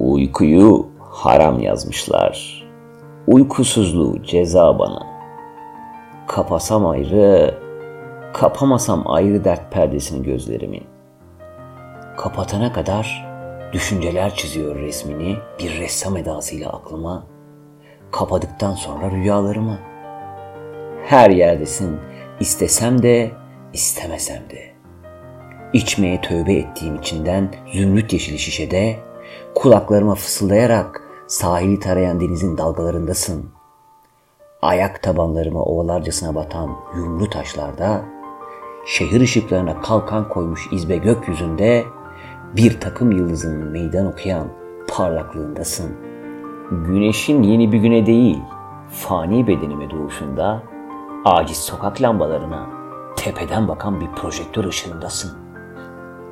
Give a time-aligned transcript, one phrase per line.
[0.00, 2.64] Uykuyu haram yazmışlar.
[3.26, 5.06] Uykusuzluğu ceza bana.
[6.28, 7.54] Kapasam ayrı,
[8.32, 10.84] kapamasam ayrı dert perdesini gözlerimin.
[12.16, 13.26] Kapatana kadar
[13.72, 17.26] düşünceler çiziyor resmini bir ressam edasıyla aklıma.
[18.12, 19.78] Kapadıktan sonra rüyalarıma.
[21.04, 22.00] Her yerdesin,
[22.40, 23.30] istesem de,
[23.72, 24.73] istemesem de.
[25.74, 28.96] İçmeye tövbe ettiğim içinden zümrüt yeşili şişede,
[29.54, 33.50] kulaklarıma fısıldayarak sahili tarayan denizin dalgalarındasın.
[34.62, 38.04] Ayak tabanlarıma ovalarcasına batan yumru taşlarda,
[38.86, 41.84] şehir ışıklarına kalkan koymuş izbe gökyüzünde,
[42.56, 44.48] bir takım yıldızının meydan okuyan
[44.88, 45.96] parlaklığındasın.
[46.70, 48.38] Güneşin yeni bir güne değil,
[48.90, 50.62] fani bedenime doğuşunda,
[51.24, 52.70] aciz sokak lambalarına
[53.16, 55.43] tepeden bakan bir projektör ışığındasın.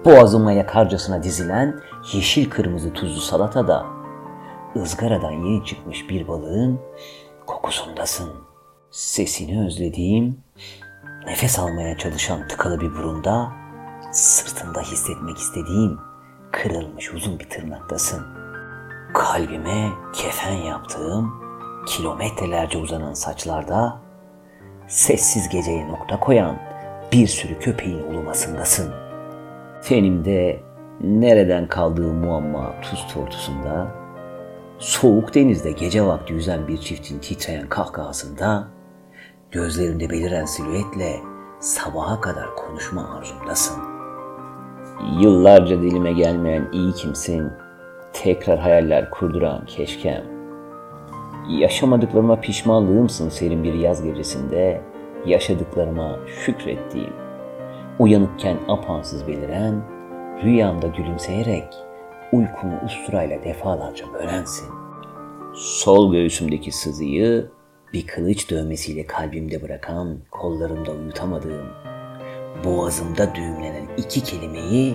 [0.04, 1.80] Boğazıma yakarcasına dizilen
[2.12, 3.86] yeşil kırmızı tuzlu salatada
[4.76, 6.80] ızgaradan yeni çıkmış bir balığın
[7.46, 8.30] kokusundasın.
[8.90, 10.40] Sesini özlediğim,
[11.26, 13.52] nefes almaya çalışan tıkalı bir burunda,
[14.12, 15.98] sırtında hissetmek istediğim
[16.52, 18.26] kırılmış uzun bir tırnaktasın.
[19.14, 21.32] Kalbime kefen yaptığım
[21.86, 23.98] kilometrelerce uzanan saçlarda
[24.88, 26.56] sessiz geceye nokta koyan
[27.12, 29.01] bir sürü köpeğin ulumasındasın.
[29.82, 30.60] Tenimde
[31.00, 33.86] nereden kaldığı muamma tuz tortusunda,
[34.78, 38.68] soğuk denizde gece vakti yüzen bir çiftin titreyen kahkahasında,
[39.50, 41.20] gözlerimde beliren silüetle
[41.60, 43.82] sabaha kadar konuşma arzumdasın.
[45.20, 47.50] Yıllarca dilime gelmeyen iyi kimsin,
[48.12, 50.22] tekrar hayaller kurduran keşkem.
[51.48, 54.80] Yaşamadıklarıma pişmanlığımsın serin bir yaz gecesinde,
[55.26, 57.21] yaşadıklarıma şükrettiğim.
[57.98, 59.82] Uyanıkken apansız beliren,
[60.44, 61.74] rüyamda gülümseyerek
[62.32, 64.68] uykumu usturayla defalarca bölensin.
[65.54, 67.50] Sol göğsümdeki sızıyı
[67.92, 71.66] bir kılıç dövmesiyle kalbimde bırakan, kollarımda uyutamadığım,
[72.64, 74.94] boğazımda düğümlenen iki kelimeyi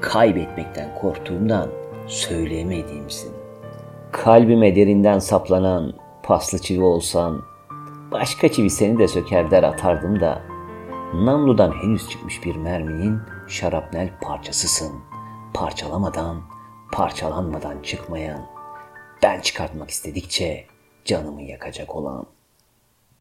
[0.00, 1.68] kaybetmekten korktuğumdan
[2.06, 3.32] söyleyemediğimsin.
[4.12, 7.42] Kalbime derinden saplanan paslı çivi olsan,
[8.12, 10.42] başka çivi seni de söker der atardım da,
[11.14, 14.92] namludan henüz çıkmış bir merminin şarapnel parçasısın.
[15.54, 16.42] Parçalamadan,
[16.92, 18.46] parçalanmadan çıkmayan,
[19.22, 20.66] ben çıkartmak istedikçe
[21.04, 22.35] canımı yakacak olan.